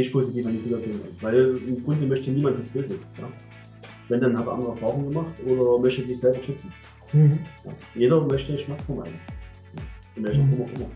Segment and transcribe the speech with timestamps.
[0.00, 1.16] ich positiv an die Situation rein.
[1.20, 3.10] Weil im Grunde möchte niemand was Böses.
[3.18, 3.28] Ja?
[4.08, 6.72] Wenn, dann hat er andere Erfahrungen gemacht oder möchte sich selber schützen.
[7.12, 7.38] Mhm.
[7.64, 7.72] Ja?
[7.94, 9.18] Jeder möchte Schmerz vermeiden.
[10.14, 10.56] In welcher mhm.
[10.56, 10.90] Form auch immer.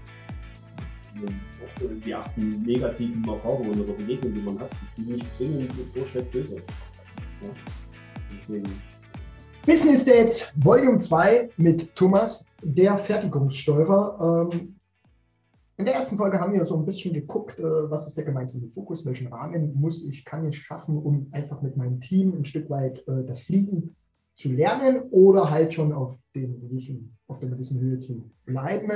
[2.04, 6.56] Die ersten negativen Erfahrungen oder Begegnungen, die man hat, die sind nicht zwingend durchweg böse.
[6.56, 7.48] Ja?
[8.38, 8.70] Deswegen
[9.66, 14.48] Business Dates Volume 2 mit Thomas, der Fertigungssteuerer.
[14.52, 14.79] Ähm,
[15.80, 18.68] in der ersten Folge haben wir so ein bisschen geguckt, äh, was ist der gemeinsame
[18.68, 22.68] Fokus, welchen Rahmen muss ich, kann ich schaffen, um einfach mit meinem Team ein Stück
[22.68, 23.96] weit äh, das Fliegen
[24.34, 28.92] zu lernen oder halt schon auf, gewissen, auf der gewissen Höhe zu bleiben.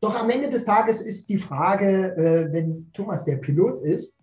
[0.00, 4.18] Doch am Ende des Tages ist die Frage, äh, wenn Thomas der Pilot ist,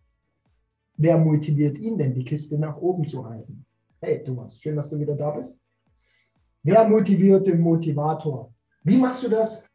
[0.97, 3.66] wer motiviert ihn denn, die Kiste nach oben zu halten?
[4.02, 5.58] Hey Thomas, schön, dass du wieder da bist.
[6.63, 8.53] Wer motiviert den Motivator?
[8.83, 9.66] Wie machst du das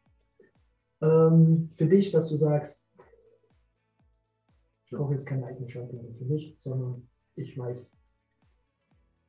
[1.01, 2.85] ähm, für dich, dass du sagst,
[4.85, 7.95] ich brauche jetzt keine eigene Schaltung für mich, sondern ich weiß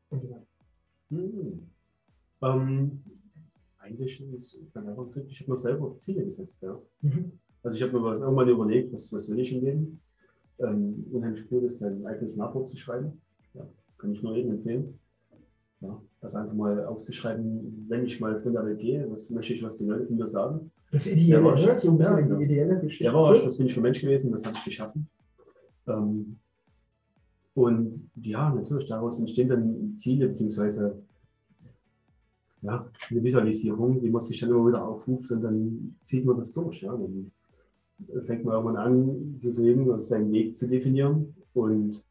[0.09, 0.47] und so weiter.
[1.11, 1.71] Hm.
[2.43, 3.05] Ähm,
[3.79, 6.63] eigentlich ist ich einfach ich habe mir selber Ziele gesetzt.
[6.63, 6.81] Ja.
[7.01, 7.33] Mhm.
[7.63, 10.01] Also ich habe mir was, irgendwann überlegt, was, was will ich im Leben.
[10.59, 13.21] Ähm, unheimlich cool ist, sein eigenes Nachwort zu schreiben.
[13.55, 13.67] Ja,
[13.99, 14.99] kann ich nur jedem empfehlen.
[15.81, 19.63] Ja, also einfach mal aufzuschreiben, wenn ich mal von der Welt gehe, was möchte ich,
[19.63, 20.70] was die Leute mir sagen.
[20.91, 21.79] Das Ideelle, ja, ne?
[21.79, 22.39] so ein bisschen ja, genau.
[22.39, 23.05] die ideelle Geschichte.
[23.05, 25.09] Ja, war, was bin ich für Mensch gewesen, das habe ich geschaffen.
[25.87, 26.39] Ähm,
[27.55, 31.03] und ja, natürlich, daraus entstehen dann Ziele, beziehungsweise
[32.63, 36.53] ja, eine Visualisierung, die man sich dann immer wieder aufruft und dann zieht man das
[36.53, 36.83] durch.
[36.83, 36.93] Ja.
[36.93, 37.31] Dann
[38.25, 42.03] fängt man irgendwann an, zu sehen und seinen Weg zu definieren und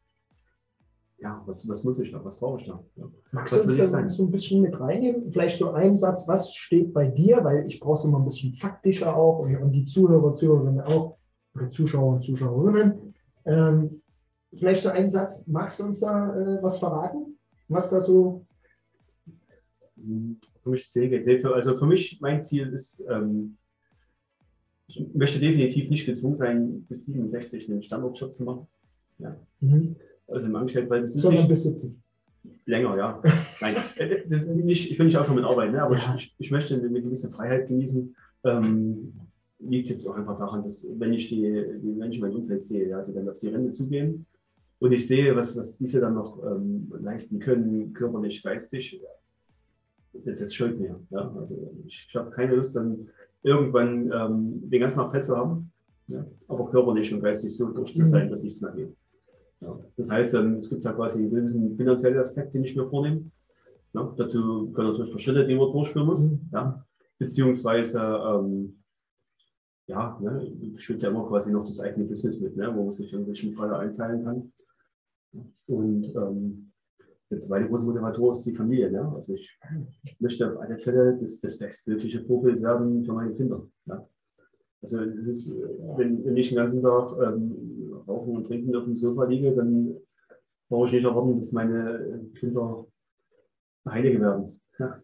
[1.20, 2.82] ja, was, was muss ich da, was brauche ich da?
[2.96, 3.10] Ja.
[3.32, 5.30] Magst was du uns da so ein bisschen mit reinnehmen?
[5.30, 7.44] Vielleicht so ein Satz, was steht bei dir?
[7.44, 11.18] Weil ich brauche es immer ein bisschen faktischer auch und, und die Zuhörer, Zuhörerinnen auch,
[11.54, 13.14] oder Zuschauer und Zuschauerinnen.
[13.44, 14.02] Ähm,
[14.54, 17.38] vielleicht so ein Satz, magst du uns da äh, was verraten?
[17.68, 18.46] Was da so.
[20.62, 23.58] Für mich ist Also für mich, mein Ziel ist, ähm,
[24.86, 28.66] ich möchte definitiv nicht gezwungen sein, bis 67 einen Standortjob zu machen.
[29.18, 29.36] Ja.
[29.60, 29.96] Mhm
[30.30, 31.92] also im Angestellten, weil das ist Sondern nicht, bis 70.
[32.66, 33.22] Länger, ja.
[33.60, 33.76] Nein,
[34.28, 35.82] das ist nicht, ich will nicht aufhören mit Arbeiten, ne?
[35.82, 36.14] aber ja.
[36.16, 38.14] ich, ich, möchte eine gewisse Freiheit genießen.
[38.44, 39.12] Ähm,
[39.58, 42.88] liegt jetzt auch einfach daran, dass wenn ich die, die Menschen in meinem Umfeld sehe,
[42.88, 44.26] ja, die dann auf die Rente zugehen
[44.78, 49.00] und ich sehe, was, was diese dann noch ähm, leisten können, körperlich, geistig,
[50.12, 50.98] das, scheut mir.
[51.10, 51.30] Ja?
[51.38, 53.08] Also ich, ich habe keine Lust, dann
[53.42, 55.70] irgendwann ähm, den ganzen Tag Zeit zu haben,
[56.06, 56.24] ja?
[56.48, 58.30] aber körperlich und geistig so durch zu sein, mhm.
[58.30, 58.92] dass ich es mal gehe.
[59.60, 62.88] Ja, das heißt, ähm, es gibt ja quasi einen gewissen finanziellen Aspekt, den ich mir
[62.88, 63.30] vornehme.
[63.92, 66.30] Ja, dazu können natürlich Schritte, die man durchführen muss.
[66.30, 66.48] Mhm.
[66.52, 66.86] Ja,
[67.18, 68.82] beziehungsweise, ähm,
[69.86, 73.12] ja, ne, schwingt ja immer quasi noch das eigene Business mit, ne, wo man sich
[73.12, 74.52] irgendwelche Freude einzahlen kann.
[75.66, 76.72] Und ähm,
[77.30, 78.90] der zweite große Motivator ist die Familie.
[78.90, 79.12] Ne?
[79.14, 79.56] Also ich
[80.18, 83.68] möchte auf alle Fälle das, das bestmögliche Vorbild werden für meine Kinder.
[83.86, 84.04] Ja?
[84.82, 85.60] Also es ist,
[85.96, 87.69] wenn, wenn ich den ganzen Tag ähm,
[88.10, 89.96] rauchen und trinken auf dem Sofa liege, dann
[90.68, 92.86] brauche ich nicht erwarten, dass meine Kinder
[93.88, 94.60] Heilige werden.
[94.78, 95.02] Ja.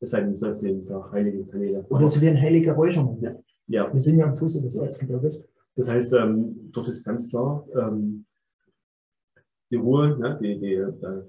[0.00, 1.84] Es sei denn, es läuft jeden Tag heilige Kanäle.
[1.88, 3.20] Oder sie werden heilige Räuchermann.
[3.20, 3.36] Ja.
[3.66, 3.92] ja.
[3.92, 5.48] Wir sind ja am Fuße des Erzgebirges.
[5.74, 8.24] Das heißt, ähm, dort ist ganz klar, ähm,
[9.70, 10.84] die Ruhe, ne, die, die,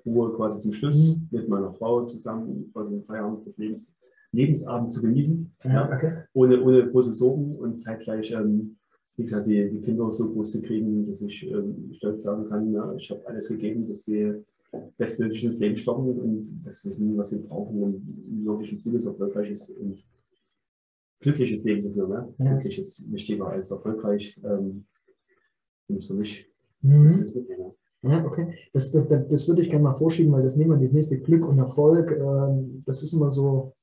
[0.06, 1.28] die, Ruhe quasi zum Schluss mhm.
[1.32, 3.92] mit meiner Frau zusammen, quasi im Feierabend des Lebens,
[4.32, 6.24] Lebensabend zu genießen, ja, ja, okay.
[6.34, 8.77] ohne, ohne große Sorgen und zeitgleich ähm,
[9.18, 12.72] wie gesagt, die, die Kinder so groß zu kriegen, dass ich ähm, stolz sagen kann,
[12.72, 14.44] ja, ich habe alles gegeben, dass sie
[14.98, 18.46] bestmöglich ins Leben starten und das wissen, was sie brauchen, um ein
[18.84, 20.04] gutes, erfolgreiches und
[21.20, 22.10] glückliches Leben zu führen.
[22.10, 22.34] Ne?
[22.38, 22.52] Ja.
[22.52, 24.40] Glücklich ist wichtiger als erfolgreich.
[24.44, 24.86] Ähm,
[25.88, 26.48] das ist für mich.
[26.82, 27.08] Mhm.
[27.08, 27.36] Das
[28.04, 28.54] ja, okay.
[28.74, 31.48] Das, das, das, würde ich gerne mal vorschieben, weil das nehmen wir das nächste Glück
[31.48, 32.12] und Erfolg.
[32.12, 33.74] Ähm, das ist immer so,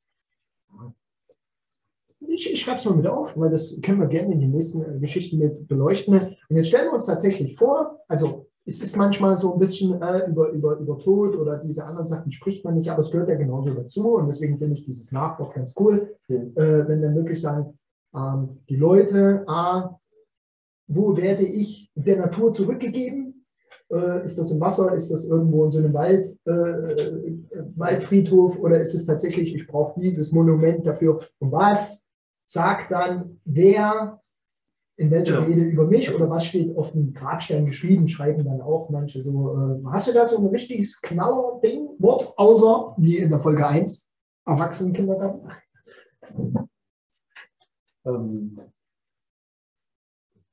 [2.34, 4.82] ich, ich schreibe es mal mit auf, weil das können wir gerne in den nächsten
[4.82, 6.14] äh, Geschichten mit beleuchten.
[6.14, 10.26] Und jetzt stellen wir uns tatsächlich vor, also es ist manchmal so ein bisschen äh,
[10.28, 13.36] über, über, über Tod oder diese anderen Sachen spricht man nicht, aber es gehört ja
[13.36, 14.14] genauso dazu.
[14.14, 16.52] Und deswegen finde ich dieses Nachwort ganz cool, mhm.
[16.56, 17.78] äh, wenn dann wirklich sagen,
[18.14, 19.98] ähm, die Leute, A,
[20.86, 23.46] wo werde ich der Natur zurückgegeben?
[23.92, 24.94] Äh, ist das im Wasser?
[24.94, 27.32] Ist das irgendwo in so einem Wald, äh, äh,
[27.76, 28.58] Waldfriedhof?
[28.60, 31.20] Oder ist es tatsächlich, ich brauche dieses Monument dafür?
[31.38, 32.03] Und was
[32.54, 34.22] sagt dann, wer
[34.96, 35.44] in welcher ja.
[35.44, 39.80] Rede über mich oder was steht auf dem Grabstein geschrieben, schreiben dann auch manche so.
[39.82, 44.08] Äh, hast du da so ein richtiges Knaller-Ding, Wort, außer wie in der Folge 1,
[44.46, 45.50] Erwachsenenkindergarten?
[48.06, 48.56] Ähm,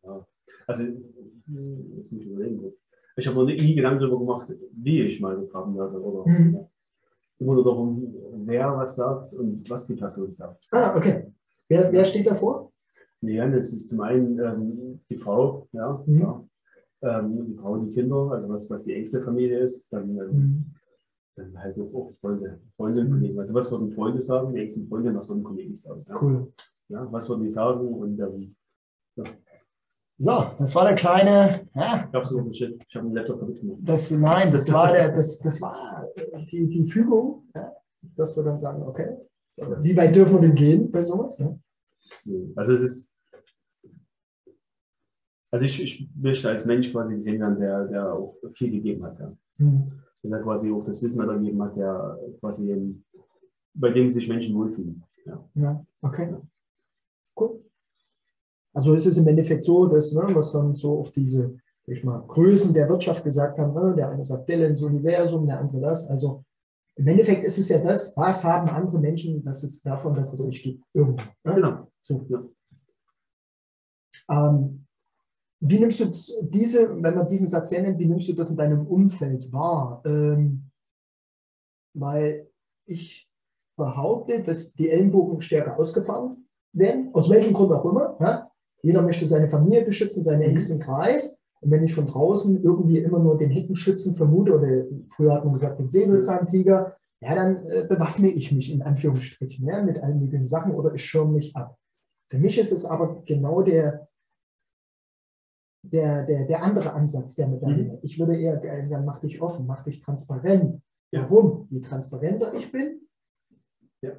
[0.03, 0.25] ja.
[0.65, 2.73] Also jetzt muss ich überlegen.
[3.17, 6.01] Ich habe noch nie Gedanken darüber gemacht, wie ich mal begraben werde.
[6.01, 6.65] Oder, mhm.
[7.37, 8.15] Immer nur darum,
[8.45, 10.67] wer was sagt und was die Person sagt.
[10.71, 11.31] Ah, okay.
[11.71, 12.69] Wer, wer steht davor?
[13.21, 16.19] Ja, das ist zum einen ähm, die Frau, ja, mhm.
[16.19, 16.43] ja.
[17.01, 20.31] Ähm, die Frau und die Kinder, also was, was die engste Familie ist, dann, ähm,
[20.33, 20.65] mhm.
[21.37, 23.13] dann halt auch, Freunde, Freunde und mhm.
[23.13, 23.39] Kollegen.
[23.39, 26.05] Also was würden Freunde sagen, die engsten Freunde, was würden Kollegen sagen.
[26.09, 26.21] Ja?
[26.21, 26.51] Cool.
[26.89, 28.55] Ja, was würden die sagen und ähm,
[29.15, 29.23] ja.
[30.17, 31.69] So, das war der kleine.
[31.73, 33.79] Ja, ich habe einen Laptop mitgenommen.
[33.81, 36.05] Das, nein, das war, der, das, das war
[36.51, 37.71] die, die Fügung, ja,
[38.17, 39.15] dass wir dann sagen, okay,
[39.57, 41.37] wie weit dürfen wir denn gehen bei sowas?
[41.37, 41.57] Ja?
[42.55, 43.13] Also es ist,
[45.51, 49.19] also ich, ich möchte als Mensch quasi gesehen werden, der, der auch viel gegeben hat.
[49.19, 49.35] Ja.
[49.57, 49.91] Mhm.
[50.23, 53.01] Der quasi auch das Wissen weitergegeben hat, der quasi
[53.73, 55.03] bei dem sich Menschen wohlfühlen.
[55.25, 56.29] Ja, ja okay.
[56.31, 56.41] Ja.
[57.35, 57.59] Cool.
[58.73, 61.55] Also ist es im Endeffekt so, dass, ne, was dann so auf diese
[61.87, 65.59] ich mal, Größen der Wirtschaft gesagt haben, ne, der eine sagt Dell ins Universum, der
[65.59, 66.07] andere das.
[66.09, 66.43] Also
[66.95, 70.41] im Endeffekt ist es ja das, was haben andere Menschen das ist davon, dass es
[70.41, 70.83] euch gibt.
[70.93, 71.23] Irgendwo.
[71.43, 71.55] Ne?
[71.55, 71.91] Genau.
[72.01, 72.25] So.
[72.29, 72.43] Ja.
[74.29, 74.85] Ähm,
[75.61, 76.11] wie nimmst du
[76.41, 80.01] diese, wenn man diesen Satz hernimmt, wie nimmst du das in deinem Umfeld wahr?
[80.05, 80.71] Ähm,
[81.93, 82.49] weil
[82.85, 83.29] ich
[83.77, 88.17] behaupte, dass die Ellenbogen stärker ausgefahren werden, aus welchem Grund auch immer.
[88.19, 88.51] Ja?
[88.81, 90.49] Jeder möchte seine Familie beschützen, seinen mhm.
[90.49, 91.40] engsten Kreis.
[91.61, 95.53] Und wenn ich von draußen irgendwie immer nur den Heckenschützen vermute, oder früher hat man
[95.53, 100.47] gesagt, den Säbelzahntiger, ja, dann äh, bewaffne ich mich in Anführungsstrichen ja, mit allen möglichen
[100.47, 101.77] Sachen oder ich schirme mich ab.
[102.31, 104.07] Für mich ist es aber genau der,
[105.83, 107.93] der, der, der andere Ansatz der Medaille.
[107.93, 107.99] Mhm.
[108.01, 110.81] Ich würde eher sagen, mach dich offen, mach dich transparent.
[111.11, 111.21] Ja.
[111.23, 111.67] Warum?
[111.69, 113.01] Je transparenter ich bin.
[114.01, 114.13] Ja.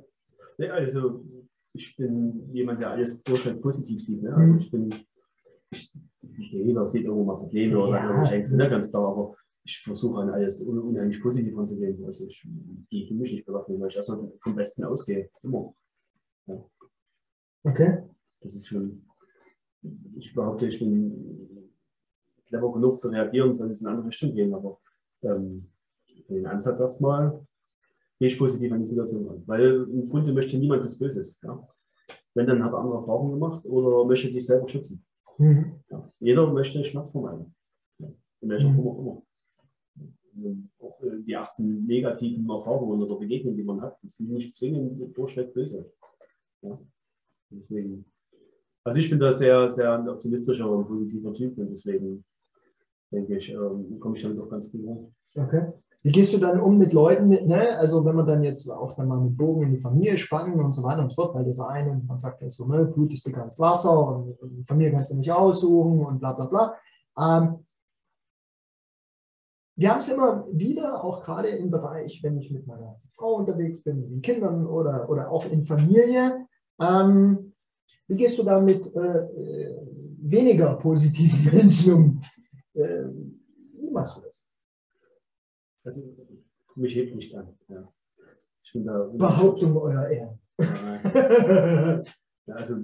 [0.59, 1.25] ja, also
[1.73, 4.23] ich bin jemand, der alles durchweg positiv sieht.
[4.23, 4.35] Ne?
[4.35, 4.59] Also mhm.
[4.59, 4.95] ich bin,
[6.39, 7.79] jeder sieht irgendwo mal Probleme ja.
[7.79, 8.69] oder irgendwelche Ängste, ne?
[8.69, 12.05] ganz klar, aber ich versuche an alles unheimlich positiv anzugehen.
[12.05, 12.47] Also ich
[12.91, 15.31] gehe für mich nicht bewaffnet, weil ich erstmal vom Besten ausgehe.
[15.43, 15.75] Immer.
[16.47, 16.65] Ja.
[17.65, 18.03] Okay.
[18.41, 19.05] Das ist schon,
[20.17, 21.71] ich behaupte, ich bin
[22.47, 24.81] clever genug zu reagieren, es in eine andere Richtung gehen, aber
[25.23, 25.71] ähm,
[26.25, 27.47] für den Ansatz erstmal
[28.19, 29.43] gehe ich positiv an die Situation an.
[29.47, 31.41] Weil im Grunde möchte niemand das Böses.
[31.43, 31.67] Ja.
[32.35, 35.05] Wenn, dann hat er andere Erfahrungen gemacht oder möchte sich selber schützen.
[35.39, 35.81] Mhm.
[35.91, 36.13] Ja.
[36.21, 37.55] Jeder möchte Schmerz vermeiden.
[37.99, 38.09] Ja.
[38.41, 38.77] In welcher mhm.
[38.77, 39.23] Form auch immer.
[40.79, 45.17] Auch äh, die ersten negativen Erfahrungen oder Begegnungen, die man hat, die sind nicht zwingend
[45.17, 45.93] durchweg böse.
[46.63, 46.79] Ja.
[47.51, 48.05] Deswegen,
[48.85, 52.25] also ich bin da sehr, sehr ein optimistischer und positiver Typ und deswegen
[53.11, 55.15] denke ich, ähm, komme ich damit auch ganz gut rum.
[55.35, 55.73] Okay.
[56.05, 57.79] Wie gehst du dann um mit Leuten, ne?
[57.79, 60.73] also wenn man dann jetzt auch dann mal mit Bogen in die Familie spannen und
[60.73, 63.25] so weiter und so fort, weil das eine, man sagt ja so, ne, Blut ist
[63.25, 66.75] dicker als Wasser und, und Familie kannst du nicht aussuchen und bla bla bla.
[67.17, 67.65] Ähm,
[69.77, 73.83] wir haben es immer wieder, auch gerade im Bereich, wenn ich mit meiner Frau unterwegs
[73.83, 76.47] bin, mit den Kindern oder, oder auch in Familie.
[76.81, 77.55] Ähm,
[78.09, 79.77] wie gehst du da mit äh, äh
[80.25, 82.23] weniger positiven Menschen um?
[82.75, 83.05] Äh,
[83.75, 84.32] wie machst du das?
[85.85, 86.03] Also,
[86.77, 87.49] mich hebt nicht an.
[87.69, 87.93] Ja.
[88.63, 90.39] Ich bin da Behauptung euer Ehren.
[92.47, 92.77] Ja, also,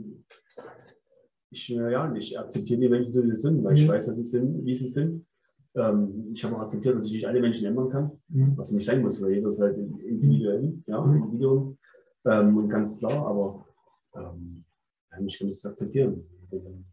[1.50, 3.78] ich, ja, ich akzeptiere die Menschen, so wie sie sind, weil mhm.
[3.78, 5.26] ich weiß, dass sie sind, wie sie sind.
[5.74, 8.56] Ähm, ich habe auch akzeptiert, dass ich nicht alle Menschen ändern kann, mhm.
[8.56, 10.84] was nicht sein muss, weil jeder ist halt individuell, mhm.
[10.87, 11.78] ja, Individuum.
[12.25, 13.66] Ähm, und ganz klar, aber
[14.16, 14.64] ähm,
[15.26, 16.25] ich kann das akzeptieren.
[16.50, 16.84] Wenn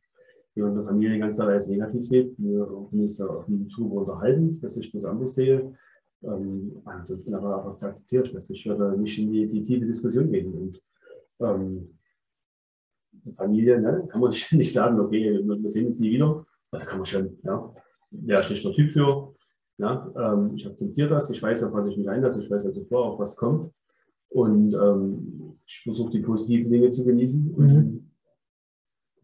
[0.55, 3.91] jemand in der Familie ganz klar als negativ sieht, wir können uns da auf YouTube
[3.91, 5.73] unterhalten, dass ich das anders sehe.
[6.23, 10.53] Ähm, ansonsten aber einfach akzeptiert ich werde nicht in die, die tiefe Diskussion gehen.
[10.53, 10.81] Und
[11.39, 11.97] ähm,
[13.35, 16.45] Familie, ne, kann man nicht sagen, okay, wir sehen uns nie wieder.
[16.71, 17.73] Also kann man schon, ja,
[18.11, 19.33] wäre ich nicht der Typ für.
[19.77, 22.81] Ja, ähm, ich akzeptiere das, ich weiß, auf was ich mich einlasse, ich weiß also
[22.83, 23.71] vor, auf was kommt.
[24.29, 27.53] Und ähm, ich versuche die positiven Dinge zu genießen.
[27.55, 27.67] Und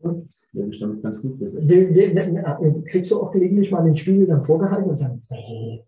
[0.04, 0.28] mhm.
[0.54, 1.54] ja, ich damit ganz gut bis
[2.86, 5.86] Kriegst du auch gelegentlich mal den Spiegel dann vorgehalten und sagen, hey,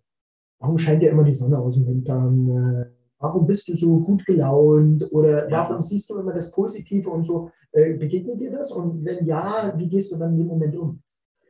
[0.64, 2.48] warum scheint ja immer die Sonne aus dem Hintern?
[2.50, 2.86] Äh,
[3.20, 5.06] warum bist du so gut gelaunt?
[5.12, 7.52] Oder ja, warum siehst du immer das Positive und so?
[7.74, 8.72] Äh, begegnet dir das?
[8.72, 11.02] Und wenn ja, wie gehst du dann in dem Moment um?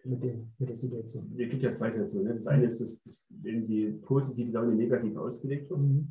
[0.03, 1.31] Mit, dem, mit der Situation.
[1.37, 2.27] Es gibt ja zwei Situationen.
[2.27, 2.33] Ne?
[2.33, 5.81] Das eine ist, dass, dass die positive Laune negativ ausgelegt wird.
[5.81, 6.07] Mhm.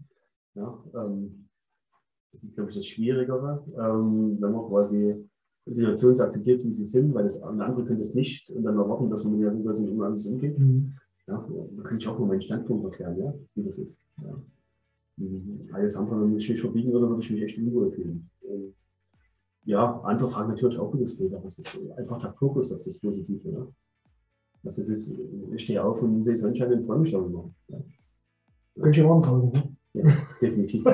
[0.55, 1.49] Ja, ähm,
[2.31, 5.29] das ist, glaube ich, das Schwierigere, ähm, wenn man quasi
[5.67, 8.79] Situationen so akzeptiert, wie sie sind, weil das, eine andere könnte es nicht und dann
[8.79, 10.59] erwarten, dass man mit der Situation anders umgeht.
[10.59, 10.95] Mhm.
[11.29, 14.03] Ja, da kann ich auch nur meinen Standpunkt erklären, ja, wie das ist.
[14.23, 14.43] Ja.
[15.17, 15.61] Mhm.
[15.73, 18.29] Alles andere, wenn ich mich verbiegen würde, würde ich mich echt unwohl fühlen.
[18.41, 18.75] Und
[19.65, 22.81] ja, andere fragen natürlich auch, wie das geht, aber es ist einfach der Fokus auf
[22.81, 23.49] das Positive.
[23.49, 23.69] Ja.
[24.65, 25.19] Es ist,
[25.55, 27.53] ich stehe auf und sehe Sonnenschein und freue mich darüber.
[27.69, 27.79] Ja.
[28.81, 29.77] Ganz schön warm draußen, ne?
[29.95, 30.05] Ja,
[30.41, 30.85] definitiv.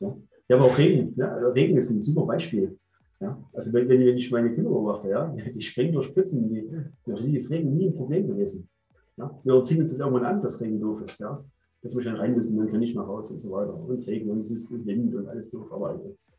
[0.00, 0.16] ja.
[0.48, 1.20] ja, aber auch Regen.
[1.20, 2.78] Also Regen ist ein super Beispiel.
[3.20, 3.42] Ja?
[3.52, 6.70] Also wenn, wenn ich meine Kinder beobachte, ja, die springen durch Pfützen, die,
[7.06, 8.68] die ist Regen nie ein Problem gewesen.
[9.16, 9.40] Ja?
[9.44, 11.18] Wir ziehen uns das irgendwann an, dass Regen doof ist.
[11.18, 11.44] Ja?
[11.82, 13.74] Dass wir schon rein müssen, dann kann ich mal raus und so weiter.
[13.74, 15.72] Und Regen und es ist Wind und alles doof.
[15.72, 16.36] Aber jetzt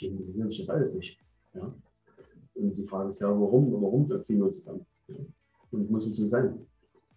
[0.00, 1.18] interessiert sich das alles nicht.
[1.54, 1.74] Ja?
[2.54, 4.86] Und die Frage ist ja, warum, warum ziehen wir uns das an?
[5.08, 5.16] Ja?
[5.70, 6.66] Und muss es so sein?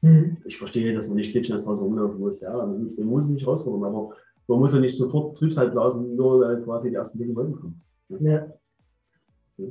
[0.04, 0.38] Mhm.
[0.46, 2.42] Ich verstehe, dass man nicht klitschen als Hause rumlaufen muss.
[2.42, 4.10] Ja, man muss es nicht rauskommen, aber
[4.48, 7.82] man muss ja nicht sofort Trübsal blasen, nur weil quasi die ersten Dinge wollen kommen.
[8.10, 8.52] Ja.
[9.58, 9.68] ja.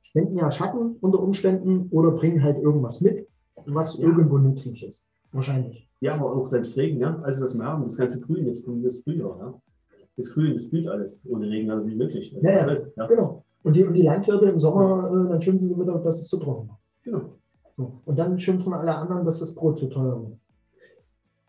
[0.00, 3.28] Spenden ja Schatten unter Umständen oder bringen halt irgendwas mit,
[3.66, 4.06] was ja.
[4.08, 5.06] irgendwo nützlich ist.
[5.32, 5.88] Wahrscheinlich.
[6.00, 7.20] Ja, aber auch selbst Regen, ja.
[7.22, 9.60] Also das haben, das ganze Grün, jetzt kommt das Frühjahr, ja.
[10.16, 11.22] Das Grün, das blüht alles.
[11.28, 12.32] Ohne Regen wäre das nicht möglich.
[12.34, 12.58] Das ja, ja.
[12.60, 13.06] Alles, ja.
[13.06, 13.44] genau.
[13.62, 16.68] Und die, die Landwirte im Sommer, äh, dann schimpfen sie mit, dass es zu trocken
[16.68, 16.80] war.
[17.02, 17.20] Genau.
[17.76, 18.00] So.
[18.04, 20.38] Und dann schimpfen alle anderen, dass das Brot zu teuer wird.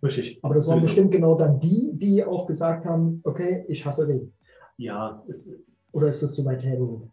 [0.03, 0.39] Richtig.
[0.41, 0.87] Aber das waren Sowieso.
[0.87, 4.33] bestimmt genau dann die, die auch gesagt haben, okay, ich hasse Regen.
[4.77, 5.23] Ja.
[5.27, 5.49] Es,
[5.91, 7.09] Oder ist das so weit hergeholt?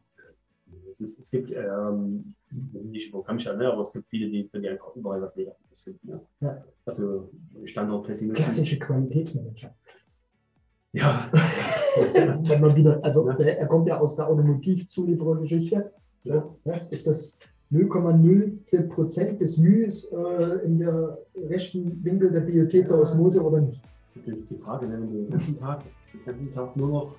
[0.91, 4.31] Es, ist, es gibt, ähm, nicht wo kann ich ja, ne, aber es gibt viele,
[4.31, 6.09] die, die einfach überall was Negatives finden.
[6.09, 6.21] Ja.
[6.41, 6.65] ja.
[6.85, 7.31] Also
[7.65, 8.45] Standortpessimismus.
[8.45, 9.75] Klassische Qualitätsmanager.
[10.93, 11.31] Ja.
[12.43, 15.93] Wenn man wieder, also er kommt ja aus der Automotivzulieferergeschichte.
[16.25, 16.57] Ja.
[16.91, 17.37] Ist das
[17.71, 23.83] 0,0 Prozent des Mühs äh, in der rechten Winkel der Bibliothek der Osmose oder nicht?
[24.27, 27.17] Das ist die Frage, wenn du den ganzen Tag, den ganzen Tag nur noch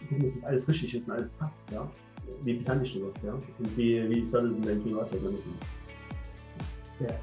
[0.00, 1.88] gucken, dass das alles richtig ist und alles passt, ja.
[2.44, 3.32] Wie pedantisch du wirst, ja.
[3.32, 5.38] Und wie, wie soll das in deinem Privatleben
[7.00, 7.14] ja.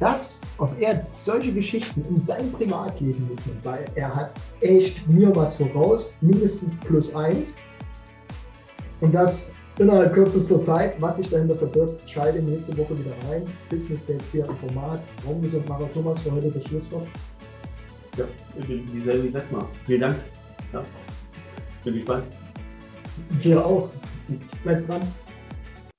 [0.00, 5.56] Das, ob er solche Geschichten in seinem Privatleben mitnimmt, weil er hat echt mir was
[5.56, 7.56] voraus, mindestens plus eins.
[9.00, 13.42] Und das innerhalb kürzester Zeit, was sich dahinter verbirgt, schalte nächste Woche wieder rein.
[13.70, 15.00] Business Dates hier im Format.
[15.26, 17.06] Raumgesund Mara Thomas für heute das Schlusswort.
[18.16, 18.24] Ja,
[18.92, 19.66] dieselbe wie letztes Mal.
[19.84, 20.16] Vielen Dank.
[20.72, 20.82] Ja.
[21.84, 22.24] Bin gespannt.
[23.42, 23.88] Wir auch.
[24.62, 25.00] Bleibt dran.